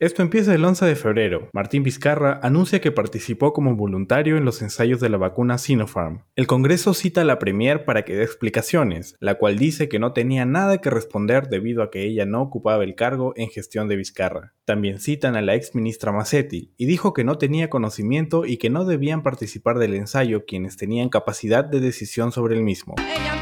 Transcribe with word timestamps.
Esto 0.00 0.22
empieza 0.22 0.54
el 0.54 0.64
11 0.64 0.86
de 0.86 0.96
febrero. 0.96 1.50
Martín 1.52 1.82
Vizcarra 1.82 2.40
anuncia 2.42 2.80
que 2.80 2.90
participó 2.90 3.52
como 3.52 3.76
voluntario 3.76 4.38
en 4.38 4.46
los 4.46 4.62
ensayos 4.62 4.98
de 4.98 5.10
la 5.10 5.18
vacuna 5.18 5.58
Sinopharm. 5.58 6.24
El 6.36 6.46
Congreso 6.46 6.94
cita 6.94 7.20
a 7.20 7.24
la 7.24 7.38
Premier 7.38 7.84
para 7.84 8.02
que 8.02 8.14
dé 8.14 8.22
explicaciones, 8.22 9.14
la 9.20 9.34
cual 9.34 9.58
dice 9.58 9.90
que 9.90 9.98
no 9.98 10.14
tenía 10.14 10.46
nada 10.46 10.78
que 10.78 10.88
responder 10.88 11.50
debido 11.50 11.82
a 11.82 11.90
que 11.90 12.04
ella 12.04 12.24
no 12.24 12.40
ocupaba 12.40 12.82
el 12.82 12.94
cargo 12.94 13.34
en 13.36 13.50
gestión 13.50 13.88
de 13.88 13.96
Vizcarra. 13.96 14.54
También 14.64 15.00
citan 15.00 15.36
a 15.36 15.42
la 15.42 15.54
ex 15.54 15.74
ministra 15.74 16.12
Massetti 16.12 16.72
y 16.78 16.86
dijo 16.86 17.12
que 17.12 17.24
no 17.24 17.36
tenía 17.36 17.68
conocimiento 17.68 18.46
y 18.46 18.56
que 18.56 18.70
no 18.70 18.86
debían 18.86 19.22
participar 19.22 19.78
del 19.78 19.92
ensayo 19.92 20.46
quienes 20.46 20.78
tenían 20.78 21.10
capacidad 21.10 21.62
de 21.62 21.80
decisión 21.80 22.32
sobre 22.32 22.56
el 22.56 22.62
mismo. 22.62 22.94
Ella 22.96 23.34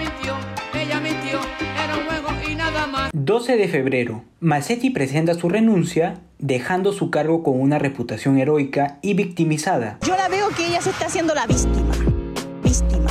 ella 0.75 1.01
mintió, 1.01 1.41
era 3.29 3.35
un 3.35 3.37
juego 3.37 3.45
y 3.45 3.45
nada 3.45 3.45
más. 3.45 3.49
12 3.49 3.57
de 3.59 3.69
febrero, 3.69 4.25
Massetti 4.41 4.89
presenta 4.89 5.35
su 5.35 5.51
renuncia, 5.51 6.15
dejando 6.39 6.93
su 6.93 7.11
cargo 7.11 7.43
con 7.43 7.61
una 7.61 7.79
reputación 7.79 8.39
heroica 8.39 8.99
y 9.03 9.13
victimizada. 9.13 9.99
Yo 10.07 10.17
la 10.17 10.29
veo 10.29 10.49
que 10.57 10.67
ella 10.67 10.81
se 10.81 10.89
está 10.89 11.07
haciendo 11.07 11.35
la 11.35 11.47
víctima. 11.47 11.93
Víctima. 12.65 13.11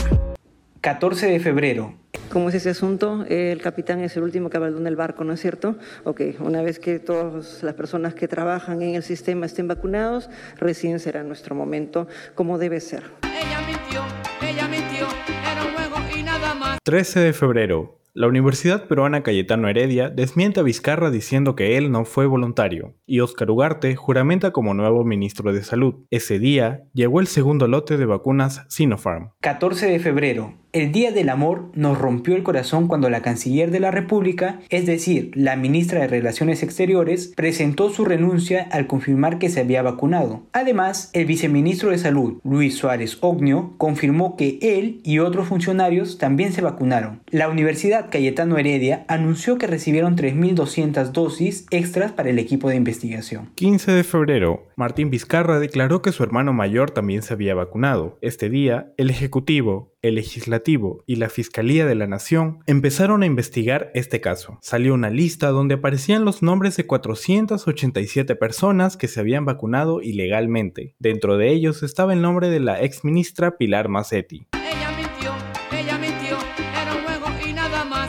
14 0.82 1.28
de 1.28 1.40
febrero, 1.40 1.94
¿Cómo 2.32 2.50
es 2.50 2.56
ese 2.56 2.72
asunto? 2.72 3.26
El 3.30 3.62
capitán 3.62 4.02
es 4.02 4.18
el 4.18 4.24
último 4.24 4.50
que 4.50 4.58
abandona 4.58 4.90
el 4.90 4.96
barco, 4.96 5.24
¿no 5.24 5.34
es 5.34 5.40
cierto? 5.40 5.78
Ok, 6.04 6.22
una 6.40 6.62
vez 6.62 6.80
que 6.80 7.00
todas 7.00 7.64
las 7.64 7.74
personas 7.76 8.16
que 8.16 8.28
trabajan 8.28 8.82
en 8.82 8.96
el 8.96 9.04
sistema 9.04 9.46
estén 9.46 9.68
vacunados, 9.68 10.30
recién 10.58 11.00
será 11.00 11.24
nuestro 11.24 11.56
momento, 11.56 12.08
como 12.36 12.58
debe 12.58 12.82
ser. 12.82 13.04
Ella 13.24 13.62
mintió, 13.66 14.02
ella 14.42 14.68
mintió, 14.68 15.08
era 15.52 15.64
un 15.64 15.74
juego 15.74 16.20
y 16.20 16.24
nada 16.24 16.54
más. 16.54 16.80
13 16.84 17.20
de 17.22 17.34
febrero. 17.34 17.98
La 18.18 18.26
Universidad 18.26 18.88
Peruana 18.88 19.22
Cayetano 19.22 19.70
Heredia 19.70 20.10
desmiente 20.10 20.60
a 20.60 20.64
Vizcarra 20.64 21.12
diciendo 21.12 21.56
que 21.56 21.78
él 21.78 21.92
no 21.92 22.04
fue 22.04 22.26
voluntario, 22.26 22.96
y 23.06 23.20
Óscar 23.20 23.52
Ugarte 23.52 23.96
juramenta 23.96 24.50
como 24.50 24.74
nuevo 24.74 25.04
ministro 25.04 25.54
de 25.54 25.64
Salud. 25.64 25.94
Ese 26.10 26.40
día 26.40 26.82
llegó 26.96 27.20
el 27.20 27.28
segundo 27.28 27.68
lote 27.68 27.96
de 27.96 28.08
vacunas 28.08 28.66
Sinopharm. 28.70 29.34
14 29.42 29.86
de 29.86 30.00
febrero. 30.00 30.56
El 30.74 30.92
Día 30.92 31.12
del 31.12 31.30
Amor 31.30 31.72
nos 31.74 31.98
rompió 31.98 32.36
el 32.36 32.44
corazón 32.44 32.88
cuando 32.88 33.10
la 33.10 33.22
canciller 33.22 33.72
de 33.72 33.80
la 33.80 33.90
República, 33.90 34.60
es 34.70 34.86
decir, 34.86 35.32
la 35.34 35.56
ministra 35.56 36.02
de 36.02 36.08
Relaciones 36.08 36.62
Exteriores, 36.62 37.34
presentó 37.36 37.90
su 37.90 38.04
renuncia 38.04 38.68
al 38.72 38.86
confirmar 38.86 39.40
que 39.40 39.50
se 39.50 39.62
había 39.62 39.82
vacunado. 39.82 40.44
Además, 40.52 41.10
el 41.14 41.26
viceministro 41.26 41.90
de 41.90 41.98
Salud, 41.98 42.40
Luis 42.44 42.76
Suárez 42.76 43.18
Ognio, 43.22 43.74
confirmó 43.78 44.36
que 44.36 44.60
él 44.62 45.00
y 45.04 45.20
otros 45.20 45.48
funcionarios 45.48 46.18
también 46.18 46.52
se 46.52 46.62
vacunaron. 46.62 47.22
La 47.32 47.50
Universidad 47.50 48.07
Cayetano 48.10 48.58
Heredia 48.58 49.06
anunció 49.08 49.58
que 49.58 49.68
recibieron 49.68 50.16
3.200 50.16 51.12
dosis 51.12 51.66
extras 51.72 52.12
para 52.12 52.30
el 52.30 52.40
equipo 52.40 52.70
de 52.70 52.76
investigación. 52.76 53.52
15 53.56 53.92
de 53.92 54.04
febrero. 54.04 54.68
Martín 54.76 55.10
Vizcarra 55.10 55.60
declaró 55.60 56.02
que 56.02 56.12
su 56.12 56.24
hermano 56.24 56.54
mayor 56.54 56.92
también 56.92 57.22
se 57.22 57.34
había 57.34 57.56
vacunado. 57.56 58.18
Este 58.22 58.50
día, 58.50 58.94
el 58.98 59.10
Ejecutivo, 59.10 59.94
el 60.02 60.16
Legislativo 60.16 61.04
y 61.06 61.16
la 61.16 61.30
Fiscalía 61.30 61.86
de 61.86 61.96
la 61.96 62.08
Nación 62.08 62.60
empezaron 62.66 63.24
a 63.24 63.26
investigar 63.26 63.92
este 63.94 64.22
caso. 64.22 64.60
Salió 64.62 64.94
una 64.94 65.10
lista 65.10 65.50
donde 65.50 65.76
aparecían 65.76 66.26
los 66.26 66.42
nombres 66.42 66.78
de 66.78 66.86
487 66.86 68.36
personas 68.36 68.98
que 68.98 69.08
se 69.08 69.20
habían 69.20 69.46
vacunado 69.46 70.02
ilegalmente. 70.02 70.96
Dentro 71.00 71.38
de 71.38 71.50
ellos 71.50 71.84
estaba 71.84 72.14
el 72.14 72.22
nombre 72.22 72.50
de 72.50 72.60
la 72.60 72.82
ex 72.82 73.04
ministra 73.04 73.58
Pilar 73.58 73.90
Massetti. 73.90 74.48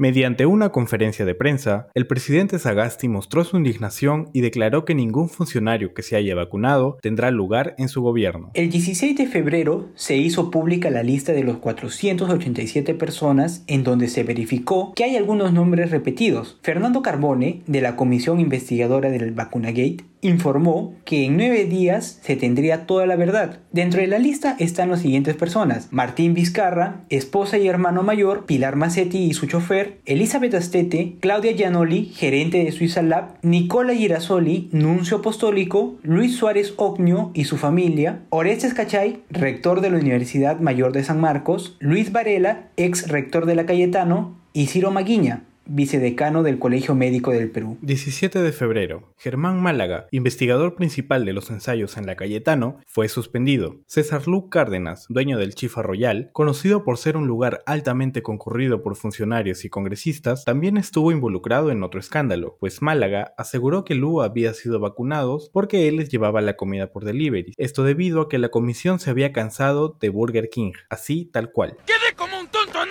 Mediante 0.00 0.46
una 0.46 0.68
conferencia 0.68 1.24
de 1.24 1.34
prensa, 1.34 1.88
el 1.92 2.06
presidente 2.06 2.60
Sagasti 2.60 3.08
mostró 3.08 3.42
su 3.42 3.56
indignación 3.56 4.30
y 4.32 4.42
declaró 4.42 4.84
que 4.84 4.94
ningún 4.94 5.28
funcionario 5.28 5.92
que 5.92 6.04
se 6.04 6.14
haya 6.14 6.36
vacunado 6.36 6.98
tendrá 7.02 7.32
lugar 7.32 7.74
en 7.78 7.88
su 7.88 8.00
gobierno. 8.00 8.52
El 8.54 8.70
16 8.70 9.16
de 9.16 9.26
febrero 9.26 9.88
se 9.96 10.16
hizo 10.16 10.52
pública 10.52 10.90
la 10.90 11.02
lista 11.02 11.32
de 11.32 11.42
los 11.42 11.58
487 11.58 12.94
personas 12.94 13.64
en 13.66 13.82
donde 13.82 14.06
se 14.06 14.22
verificó 14.22 14.92
que 14.94 15.02
hay 15.02 15.16
algunos 15.16 15.52
nombres 15.52 15.90
repetidos. 15.90 16.58
Fernando 16.62 17.02
Carbone, 17.02 17.62
de 17.66 17.80
la 17.80 17.96
Comisión 17.96 18.38
Investigadora 18.38 19.10
del 19.10 19.32
Vacunagate, 19.32 20.04
informó 20.20 20.94
que 21.04 21.24
en 21.24 21.36
nueve 21.36 21.64
días 21.64 22.20
se 22.22 22.36
tendría 22.36 22.86
toda 22.86 23.06
la 23.06 23.16
verdad. 23.16 23.60
Dentro 23.72 24.00
de 24.00 24.06
la 24.06 24.18
lista 24.18 24.56
están 24.58 24.90
las 24.90 25.00
siguientes 25.00 25.36
personas. 25.36 25.88
Martín 25.90 26.34
Vizcarra, 26.34 27.04
esposa 27.08 27.58
y 27.58 27.68
hermano 27.68 28.02
mayor, 28.02 28.44
Pilar 28.46 28.76
Massetti 28.76 29.18
y 29.18 29.34
su 29.34 29.46
chofer, 29.46 29.87
Elizabeth 30.06 30.54
Astete, 30.54 31.16
Claudia 31.20 31.52
Gianoli, 31.52 32.06
gerente 32.06 32.64
de 32.64 32.72
Suiza 32.72 33.02
Lab, 33.02 33.34
Nicola 33.42 33.94
Girasoli, 33.94 34.68
nuncio 34.72 35.18
apostólico, 35.18 35.98
Luis 36.02 36.36
Suárez 36.36 36.74
Ognio 36.76 37.30
y 37.34 37.44
su 37.44 37.56
familia, 37.56 38.22
Orestes 38.30 38.74
Cachay, 38.74 39.22
rector 39.30 39.80
de 39.80 39.90
la 39.90 39.98
Universidad 39.98 40.60
Mayor 40.60 40.92
de 40.92 41.04
San 41.04 41.20
Marcos, 41.20 41.76
Luis 41.80 42.12
Varela, 42.12 42.68
ex 42.76 43.08
rector 43.08 43.46
de 43.46 43.54
la 43.54 43.66
Cayetano, 43.66 44.38
y 44.52 44.66
Ciro 44.66 44.90
Maguiña, 44.90 45.44
vicedecano 45.68 46.42
del 46.42 46.58
Colegio 46.58 46.94
Médico 46.94 47.30
del 47.30 47.50
Perú. 47.50 47.78
17 47.82 48.40
de 48.40 48.52
febrero. 48.52 49.12
Germán 49.18 49.62
Málaga, 49.62 50.08
investigador 50.10 50.74
principal 50.74 51.24
de 51.24 51.32
los 51.32 51.50
ensayos 51.50 51.96
en 51.96 52.06
la 52.06 52.16
Cayetano, 52.16 52.80
fue 52.86 53.08
suspendido. 53.08 53.76
César 53.86 54.26
Luc 54.26 54.50
Cárdenas, 54.50 55.06
dueño 55.08 55.38
del 55.38 55.54
Chifa 55.54 55.82
Royal, 55.82 56.30
conocido 56.32 56.84
por 56.84 56.98
ser 56.98 57.16
un 57.16 57.26
lugar 57.26 57.62
altamente 57.66 58.22
concurrido 58.22 58.82
por 58.82 58.96
funcionarios 58.96 59.64
y 59.64 59.68
congresistas, 59.68 60.44
también 60.44 60.76
estuvo 60.76 61.12
involucrado 61.12 61.70
en 61.70 61.82
otro 61.82 62.00
escándalo, 62.00 62.56
pues 62.60 62.82
Málaga 62.82 63.34
aseguró 63.36 63.84
que 63.84 63.94
Lu 63.94 64.22
había 64.22 64.54
sido 64.54 64.80
vacunado 64.80 65.38
porque 65.52 65.88
él 65.88 65.96
les 65.96 66.08
llevaba 66.08 66.40
la 66.40 66.56
comida 66.56 66.90
por 66.90 67.04
delivery. 67.04 67.52
Esto 67.56 67.84
debido 67.84 68.22
a 68.22 68.28
que 68.28 68.38
la 68.38 68.48
comisión 68.48 68.98
se 68.98 69.10
había 69.10 69.32
cansado 69.32 69.96
de 70.00 70.08
Burger 70.08 70.48
King, 70.48 70.72
así 70.88 71.26
tal 71.26 71.52
cual. 71.52 71.76
Quedé 71.86 72.14
como 72.16 72.40
un 72.40 72.46
tonto 72.48 72.78
anoche. 72.78 72.88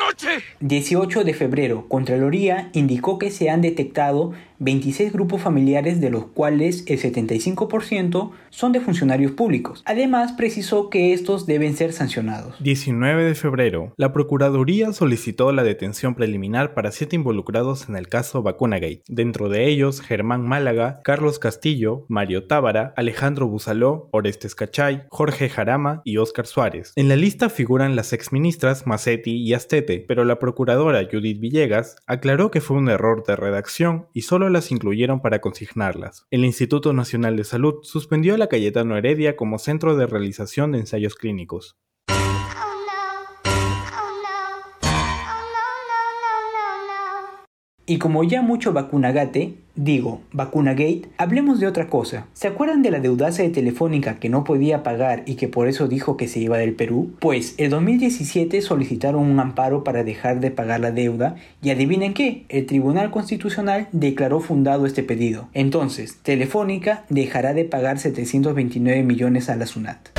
18 0.59 1.23
de 1.23 1.33
febrero, 1.33 1.87
Contraloría 1.87 2.69
indicó 2.73 3.19
que 3.19 3.31
se 3.31 3.49
han 3.49 3.61
detectado 3.61 4.33
26 4.59 5.13
grupos 5.13 5.41
familiares 5.41 6.01
de 6.01 6.09
los 6.09 6.25
cuales 6.25 6.83
el 6.87 6.99
75% 6.99 8.31
son 8.49 8.71
de 8.71 8.79
funcionarios 8.79 9.31
públicos. 9.33 9.83
Además, 9.85 10.33
precisó 10.33 10.89
que 10.89 11.13
estos 11.13 11.45
deben 11.45 11.75
ser 11.75 11.93
sancionados. 11.93 12.55
19 12.63 13.23
de 13.23 13.35
febrero, 13.35 13.93
la 13.97 14.13
Procuraduría 14.13 14.93
solicitó 14.93 15.51
la 15.51 15.63
detención 15.63 16.15
preliminar 16.15 16.73
para 16.73 16.91
siete 16.91 17.15
involucrados 17.15 17.87
en 17.87 17.95
el 17.95 18.07
caso 18.07 18.41
Vacunagate, 18.41 19.03
dentro 19.07 19.49
de 19.49 19.67
ellos 19.67 20.01
Germán 20.01 20.47
Málaga, 20.47 21.01
Carlos 21.03 21.39
Castillo, 21.39 22.05
Mario 22.07 22.47
Tábara, 22.47 22.93
Alejandro 22.97 23.47
Busaló, 23.47 24.09
Orestes 24.11 24.55
Cachay, 24.55 25.03
Jorge 25.09 25.49
Jarama 25.49 26.01
y 26.03 26.17
Óscar 26.17 26.47
Suárez. 26.47 26.93
En 26.95 27.09
la 27.09 27.15
lista 27.15 27.49
figuran 27.49 27.95
las 27.95 28.13
exministras 28.13 28.87
Macetti 28.87 29.35
y 29.35 29.53
Astete, 29.53 29.99
pero 30.07 30.25
la 30.25 30.39
procuradora 30.39 31.07
Judith 31.12 31.39
Villegas 31.39 31.98
aclaró 32.07 32.50
que 32.50 32.62
fue 32.62 32.77
un 32.77 32.89
error 32.89 33.24
de 33.25 33.36
redacción 33.36 34.07
y 34.13 34.21
solo 34.21 34.50
las 34.50 34.71
incluyeron 34.71 35.21
para 35.21 35.42
consignarlas. 35.42 36.25
El 36.31 36.45
Instituto 36.45 36.94
Nacional 36.94 37.36
de 37.36 37.44
Salud 37.44 37.75
suspendió 37.83 38.33
a 38.33 38.38
la 38.38 38.48
Cayetano 38.48 38.98
Heredia 38.98 39.36
como 39.36 39.59
centro 39.59 39.95
de 39.95 40.07
realización 40.07 40.71
de 40.71 40.80
ensayos 40.80 41.15
clínicos. 41.15 41.77
Y 47.89 48.00
como 48.00 48.25
ya 48.25 48.42
mucho 48.42 48.74
vacunagate, 48.74 49.54
digo, 49.78 50.19
vacunagate, 50.34 51.04
hablemos 51.18 51.62
de 51.62 51.68
otra 51.68 51.88
cosa. 51.88 52.28
¿Se 52.34 52.50
acuerdan 52.50 52.81
de 52.81 52.92
la 52.92 53.00
deudaza 53.00 53.44
de 53.44 53.50
Telefónica 53.50 54.19
que 54.19 54.28
no 54.28 54.44
podía 54.44 54.84
pagar 54.84 55.24
y 55.25 55.36
que 55.36 55.48
por 55.48 55.69
eso 55.69 55.88
dijo 55.88 56.18
que 56.18 56.28
se 56.28 56.42
iba 56.42 56.57
del 56.57 56.74
Perú? 56.74 57.13
Pues 57.19 57.56
el 57.57 57.69
2017 57.69 58.62
solicitaron 58.62 59.22
un 59.22 59.39
amparo 59.39 59.86
para 59.86 60.04
dejar 60.04 60.42
de 60.42 60.51
pagar 60.51 60.81
la 60.81 60.92
deuda 60.92 61.38
y 61.62 61.69
adivinen 61.69 62.13
qué, 62.13 62.44
el 62.50 62.66
Tribunal 62.66 63.10
Constitucional 63.10 63.88
declaró 63.94 64.42
fundado 64.42 64.86
este 64.86 65.01
pedido. 65.01 65.48
Entonces, 65.54 66.18
Telefónica 66.24 67.06
dejará 67.07 67.54
de 67.54 67.63
pagar 67.63 68.00
729 68.00 69.01
millones 69.04 69.50
a 69.50 69.56
la 69.56 69.66
SUNAT. 69.66 70.16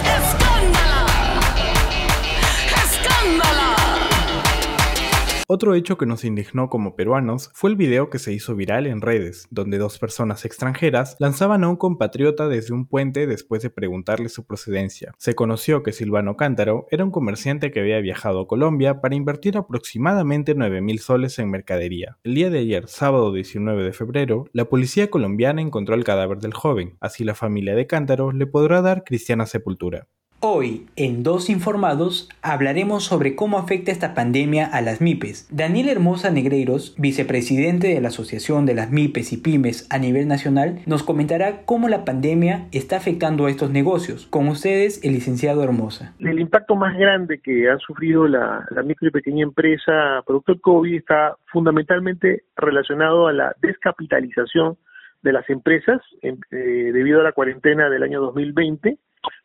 Otro 5.50 5.74
hecho 5.74 5.96
que 5.96 6.04
nos 6.04 6.26
indignó 6.26 6.68
como 6.68 6.94
peruanos 6.94 7.48
fue 7.54 7.70
el 7.70 7.76
video 7.76 8.10
que 8.10 8.18
se 8.18 8.34
hizo 8.34 8.54
viral 8.54 8.86
en 8.86 9.00
redes, 9.00 9.48
donde 9.50 9.78
dos 9.78 9.98
personas 9.98 10.44
extranjeras 10.44 11.16
lanzaban 11.20 11.64
a 11.64 11.70
un 11.70 11.76
compatriota 11.76 12.48
desde 12.48 12.74
un 12.74 12.84
puente 12.84 13.26
después 13.26 13.62
de 13.62 13.70
preguntarle 13.70 14.28
su 14.28 14.44
procedencia. 14.44 15.14
Se 15.16 15.34
conoció 15.34 15.82
que 15.82 15.94
Silvano 15.94 16.36
Cántaro 16.36 16.86
era 16.90 17.02
un 17.02 17.10
comerciante 17.10 17.70
que 17.70 17.80
había 17.80 17.98
viajado 18.00 18.40
a 18.40 18.46
Colombia 18.46 19.00
para 19.00 19.14
invertir 19.14 19.56
aproximadamente 19.56 20.54
9 20.54 20.82
mil 20.82 20.98
soles 20.98 21.38
en 21.38 21.48
mercadería. 21.48 22.18
El 22.24 22.34
día 22.34 22.50
de 22.50 22.58
ayer, 22.58 22.86
sábado 22.86 23.32
19 23.32 23.84
de 23.84 23.94
febrero, 23.94 24.44
la 24.52 24.66
policía 24.66 25.08
colombiana 25.08 25.62
encontró 25.62 25.94
el 25.94 26.04
cadáver 26.04 26.40
del 26.40 26.52
joven, 26.52 26.98
así 27.00 27.24
la 27.24 27.34
familia 27.34 27.74
de 27.74 27.86
Cántaro 27.86 28.32
le 28.32 28.46
podrá 28.46 28.82
dar 28.82 29.02
cristiana 29.02 29.46
sepultura. 29.46 30.08
Hoy, 30.40 30.86
en 30.94 31.24
Dos 31.24 31.50
Informados, 31.50 32.28
hablaremos 32.42 33.02
sobre 33.02 33.34
cómo 33.34 33.58
afecta 33.58 33.90
esta 33.90 34.14
pandemia 34.14 34.66
a 34.66 34.80
las 34.82 35.00
MIPES. 35.00 35.48
Daniel 35.50 35.88
Hermosa 35.88 36.30
Negreiros, 36.30 36.94
vicepresidente 36.96 37.88
de 37.88 38.00
la 38.00 38.06
Asociación 38.06 38.64
de 38.64 38.76
las 38.76 38.92
MIPES 38.92 39.32
y 39.32 39.38
PYMES 39.38 39.88
a 39.90 39.98
nivel 39.98 40.28
nacional, 40.28 40.78
nos 40.86 41.02
comentará 41.02 41.62
cómo 41.64 41.88
la 41.88 42.04
pandemia 42.04 42.68
está 42.70 42.98
afectando 42.98 43.46
a 43.46 43.50
estos 43.50 43.72
negocios. 43.72 44.28
Con 44.28 44.46
ustedes, 44.46 45.04
el 45.04 45.14
licenciado 45.14 45.64
Hermosa. 45.64 46.14
El 46.20 46.38
impacto 46.38 46.76
más 46.76 46.96
grande 46.96 47.40
que 47.40 47.68
ha 47.68 47.78
sufrido 47.78 48.28
la, 48.28 48.64
micro 48.84 49.08
y 49.08 49.10
pequeña 49.10 49.42
empresa 49.42 50.22
producto 50.24 50.52
del 50.52 50.60
COVID 50.60 50.94
está 50.94 51.34
fundamentalmente 51.46 52.44
relacionado 52.54 53.26
a 53.26 53.32
la 53.32 53.56
descapitalización 53.60 54.76
de 55.22 55.32
las 55.32 55.50
empresas 55.50 56.00
eh, 56.22 56.36
debido 56.52 57.22
a 57.22 57.24
la 57.24 57.32
cuarentena 57.32 57.90
del 57.90 58.04
año 58.04 58.20
2020 58.20 58.98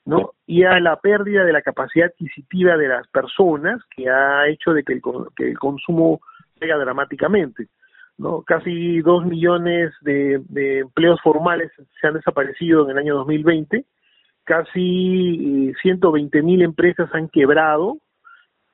¿no? 0.05 0.31
y 0.45 0.63
a 0.63 0.79
la 0.79 0.97
pérdida 0.97 1.43
de 1.43 1.53
la 1.53 1.61
capacidad 1.61 2.07
adquisitiva 2.07 2.75
de 2.77 2.87
las 2.87 3.07
personas 3.07 3.81
que 3.95 4.09
ha 4.09 4.47
hecho 4.47 4.73
de 4.73 4.83
que 4.83 4.93
el, 4.93 5.01
que 5.35 5.49
el 5.49 5.57
consumo 5.57 6.19
caiga 6.59 6.77
dramáticamente. 6.77 7.67
¿no? 8.17 8.41
Casi 8.43 9.01
dos 9.01 9.25
millones 9.25 9.91
de, 10.01 10.43
empleos 10.79 11.19
formales 11.21 11.71
se 11.99 12.07
han 12.07 12.13
desaparecido 12.15 12.85
en 12.85 12.91
el 12.91 12.97
año 12.97 13.15
2020, 13.15 13.85
casi 14.43 15.69
eh, 15.69 15.73
120 15.81 16.41
mil 16.41 16.61
empresas 16.61 17.09
han 17.13 17.29
quebrado 17.29 17.97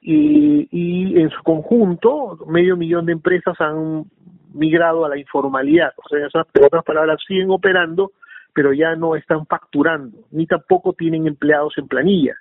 y, 0.01 0.67
y 0.71 1.19
en 1.21 1.29
su 1.29 1.43
conjunto 1.43 2.37
medio 2.47 2.75
millón 2.75 3.05
de 3.05 3.13
empresas 3.13 3.59
han 3.61 4.05
migrado 4.53 5.05
a 5.05 5.09
la 5.09 5.17
informalidad. 5.17 5.93
O 5.97 6.09
sea, 6.09 6.19
en 6.19 6.65
otras 6.65 6.83
palabras, 6.83 7.19
siguen 7.27 7.51
operando, 7.51 8.11
pero 8.59 8.73
ya 8.73 8.93
no 8.93 9.15
están 9.15 9.45
facturando, 9.45 10.17
ni 10.31 10.45
tampoco 10.45 10.91
tienen 10.91 11.27
empleados 11.27 11.77
en 11.77 11.87
planilla, 11.87 12.35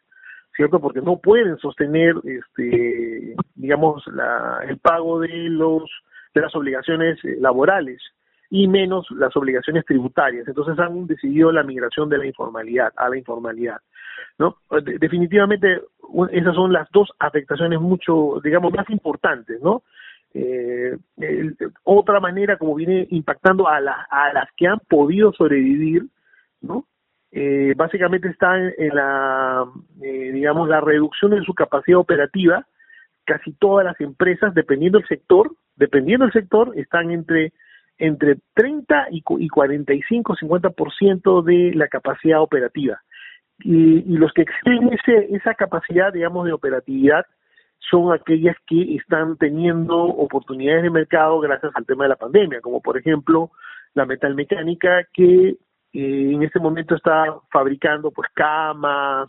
¿cierto? 0.57 0.81
Porque 0.81 1.01
no 1.01 1.19
pueden 1.19 1.57
sostener, 1.59 2.17
este, 2.25 3.37
digamos, 3.55 4.05
la, 4.09 4.59
el 4.69 4.79
pago 4.79 5.21
de 5.21 5.29
los 5.49 5.85
de 6.35 6.41
las 6.41 6.53
obligaciones 6.57 7.25
eh, 7.25 7.37
laborales 7.39 8.03
y 8.51 8.67
menos 8.67 9.07
las 9.13 9.37
obligaciones 9.37 9.85
tributarias. 9.85 10.49
Entonces 10.49 10.77
han 10.81 11.07
decidido 11.07 11.53
la 11.53 11.63
migración 11.63 12.09
de 12.09 12.19
la 12.19 12.27
informalidad 12.27 12.93
a 12.97 13.09
la 13.09 13.17
informalidad, 13.17 13.79
¿no? 14.41 14.57
definitivamente 14.99 15.83
esas 16.33 16.55
son 16.57 16.73
las 16.73 16.91
dos 16.91 17.11
afectaciones 17.21 17.81
mucho, 17.81 18.41
digamos, 18.43 18.73
más 18.73 18.91
importantes, 18.91 19.61
¿no? 19.63 19.85
Eh, 20.35 20.97
otra 21.85 22.21
manera 22.21 22.57
como 22.59 22.75
viene 22.75 23.07
impactando 23.11 23.69
a, 23.69 23.81
la, 23.81 24.07
a 24.11 24.33
las 24.33 24.49
que 24.57 24.67
han 24.67 24.79
podido 24.89 25.33
sobrevivir, 25.33 26.05
¿no? 26.61 26.85
Eh, 27.31 27.75
básicamente 27.77 28.29
está 28.29 28.57
en, 28.57 28.95
la, 28.95 29.65
eh, 30.03 30.31
digamos, 30.33 30.69
la 30.69 30.81
reducción 30.81 31.33
de 31.33 31.43
su 31.43 31.55
capacidad 31.55 31.99
operativa. 31.99 32.67
Casi 33.25 33.53
todas 33.53 33.85
las 33.85 34.01
empresas, 34.01 34.55
dependiendo 34.55 34.99
del 34.99 35.09
sector, 35.09 35.51
dependiendo 35.77 36.25
del 36.25 36.33
sector, 36.33 36.73
están 36.77 37.11
entre 37.11 37.53
entre 38.01 38.37
30 38.55 39.09
y, 39.11 39.25
y 39.41 39.49
45, 39.49 40.37
50% 40.37 41.43
de 41.43 41.75
la 41.75 41.89
capacidad 41.89 42.41
operativa. 42.41 43.03
Y, 43.59 44.05
y 44.07 44.17
los 44.17 44.33
que 44.33 44.43
exceden 44.43 44.91
esa 45.31 45.55
capacidad, 45.55 46.13
digamos, 46.13 46.47
de 46.47 46.53
operatividad 46.53 47.27
son 47.79 48.13
aquellas 48.13 48.57
que 48.67 48.97
están 48.97 49.37
teniendo 49.37 49.97
oportunidades 49.97 50.83
de 50.83 50.91
mercado 50.91 51.41
gracias 51.41 51.73
al 51.75 51.87
tema 51.87 52.05
de 52.05 52.11
la 52.11 52.17
pandemia, 52.17 52.61
como 52.61 52.81
por 52.81 52.99
ejemplo 52.99 53.51
la 53.95 54.05
metalmecánica 54.05 55.05
que 55.13 55.57
eh, 55.93 56.33
en 56.33 56.43
este 56.43 56.61
momento 56.61 56.95
está 56.95 57.37
fabricando 57.51 58.11
pues 58.11 58.29
camas, 58.35 59.29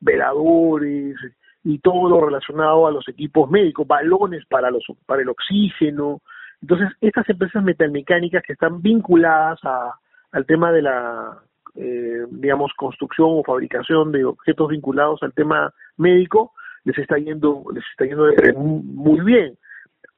veladores 0.00 1.16
y 1.64 1.78
todo 1.78 2.08
lo 2.08 2.24
relacionado 2.24 2.86
a 2.86 2.92
los 2.92 3.08
equipos 3.08 3.50
médicos, 3.50 3.86
balones 3.86 4.44
para 4.46 4.70
los 4.70 4.84
para 5.06 5.22
el 5.22 5.28
oxígeno. 5.28 6.20
Entonces, 6.62 6.88
estas 7.00 7.28
empresas 7.28 7.62
metalmecánicas 7.62 8.42
que 8.44 8.52
están 8.52 8.80
vinculadas 8.80 9.58
a, 9.64 9.98
al 10.32 10.46
tema 10.46 10.70
de 10.72 10.82
la 10.82 11.38
eh, 11.74 12.24
digamos 12.30 12.72
construcción 12.76 13.28
o 13.32 13.42
fabricación 13.42 14.12
de 14.12 14.24
objetos 14.24 14.68
vinculados 14.68 15.22
al 15.22 15.34
tema 15.34 15.74
médico, 15.96 16.52
les 16.86 16.96
está 16.98 17.18
yendo, 17.18 17.64
les 17.74 17.84
está 17.90 18.06
yendo 18.06 18.26
muy 18.56 19.20
bien. 19.20 19.58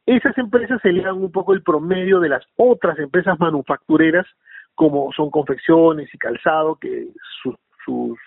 Esas 0.04 0.36
empresas 0.38 0.78
se 0.82 0.90
elevan 0.90 1.16
un 1.16 1.32
poco 1.32 1.54
el 1.54 1.62
promedio 1.62 2.20
de 2.20 2.28
las 2.28 2.44
otras 2.56 2.98
empresas 2.98 3.38
manufactureras, 3.40 4.26
como 4.74 5.10
son 5.12 5.30
confecciones 5.30 6.08
y 6.12 6.18
calzado, 6.18 6.76
que 6.76 7.08
sus, 7.42 7.54
sus 7.84 8.18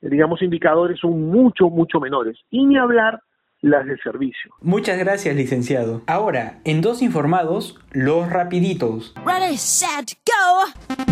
digamos, 0.00 0.40
indicadores 0.42 0.98
son 1.00 1.22
mucho, 1.28 1.68
mucho 1.70 2.00
menores. 2.00 2.38
Y 2.50 2.64
ni 2.64 2.78
hablar 2.78 3.20
las 3.60 3.84
de 3.86 3.96
servicio. 3.98 4.52
Muchas 4.60 4.98
gracias, 4.98 5.34
licenciado. 5.34 6.02
Ahora, 6.06 6.60
en 6.64 6.82
dos 6.82 7.02
informados, 7.02 7.80
los 7.90 8.30
rapiditos. 8.30 9.14
Ready, 9.24 9.56
set, 9.56 10.18
go. 10.24 11.11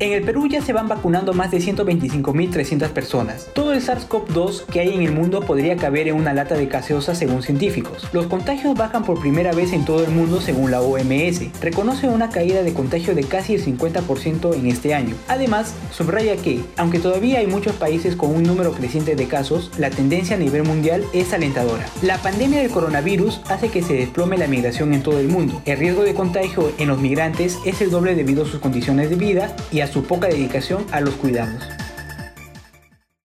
En 0.00 0.12
el 0.12 0.22
Perú 0.22 0.46
ya 0.46 0.62
se 0.62 0.72
van 0.72 0.86
vacunando 0.86 1.32
más 1.32 1.50
de 1.50 1.58
125.300 1.58 2.90
personas. 2.90 3.48
Todo 3.52 3.72
el 3.72 3.82
SARS-CoV-2 3.82 4.66
que 4.66 4.78
hay 4.78 4.94
en 4.94 5.02
el 5.02 5.10
mundo 5.10 5.40
podría 5.40 5.76
caber 5.76 6.06
en 6.06 6.14
una 6.14 6.32
lata 6.32 6.54
de 6.54 6.66
gaseosa 6.66 7.16
según 7.16 7.42
científicos. 7.42 8.06
Los 8.12 8.28
contagios 8.28 8.76
bajan 8.76 9.04
por 9.04 9.18
primera 9.18 9.50
vez 9.50 9.72
en 9.72 9.84
todo 9.84 10.04
el 10.04 10.12
mundo 10.12 10.40
según 10.40 10.70
la 10.70 10.82
OMS. 10.82 11.60
Reconoce 11.60 12.06
una 12.06 12.30
caída 12.30 12.62
de 12.62 12.74
contagio 12.74 13.16
de 13.16 13.24
casi 13.24 13.56
el 13.56 13.64
50% 13.64 14.54
en 14.54 14.66
este 14.68 14.94
año. 14.94 15.16
Además, 15.26 15.74
subraya 15.90 16.36
que, 16.36 16.60
aunque 16.76 17.00
todavía 17.00 17.40
hay 17.40 17.48
muchos 17.48 17.74
países 17.74 18.14
con 18.14 18.32
un 18.32 18.44
número 18.44 18.70
creciente 18.70 19.16
de 19.16 19.26
casos, 19.26 19.72
la 19.78 19.90
tendencia 19.90 20.36
a 20.36 20.38
nivel 20.38 20.62
mundial 20.62 21.04
es 21.12 21.32
alentadora. 21.32 21.84
La 22.02 22.18
pandemia 22.18 22.60
del 22.60 22.70
coronavirus 22.70 23.40
hace 23.48 23.68
que 23.68 23.82
se 23.82 23.94
desplome 23.94 24.38
la 24.38 24.46
migración 24.46 24.94
en 24.94 25.02
todo 25.02 25.18
el 25.18 25.26
mundo. 25.26 25.60
El 25.64 25.78
riesgo 25.78 26.04
de 26.04 26.14
contagio 26.14 26.70
en 26.78 26.86
los 26.86 27.00
migrantes 27.00 27.58
es 27.64 27.80
el 27.80 27.90
doble 27.90 28.14
debido 28.14 28.44
a 28.44 28.46
sus 28.46 28.60
condiciones 28.60 29.10
de 29.10 29.16
vida 29.16 29.56
y 29.72 29.87
a 29.88 29.92
su 29.92 30.04
poca 30.04 30.28
dedicación 30.28 30.86
a 30.92 31.00
los 31.00 31.14
cuidados. 31.14 31.62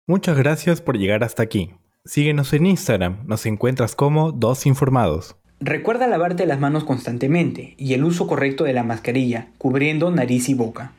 Muchas 0.06 0.36
gracias 0.36 0.80
por 0.80 0.98
llegar 0.98 1.24
hasta 1.24 1.42
aquí. 1.42 1.72
Síguenos 2.04 2.52
en 2.52 2.66
Instagram, 2.66 3.18
nos 3.26 3.46
encuentras 3.46 3.94
como 3.94 4.32
Dos 4.32 4.66
Informados. 4.66 5.36
Recuerda 5.60 6.06
lavarte 6.06 6.46
las 6.46 6.58
manos 6.58 6.84
constantemente 6.84 7.74
y 7.76 7.92
el 7.94 8.04
uso 8.04 8.26
correcto 8.26 8.64
de 8.64 8.72
la 8.72 8.82
mascarilla, 8.82 9.48
cubriendo 9.58 10.10
nariz 10.10 10.48
y 10.48 10.54
boca. 10.54 10.92